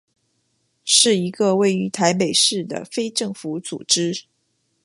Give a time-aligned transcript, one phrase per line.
[0.83, 4.23] 是一个位于台北市的非政府组织。